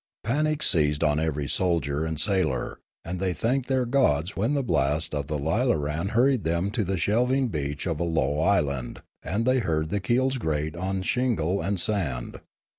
[0.23, 5.13] Panic seized on every soldier and sailor, and they thanked their gods when the blast
[5.13, 9.59] of the lilaran hurried them to the shelving beach of a low island and they
[9.59, 12.41] heard the keels grate on shingle and sand.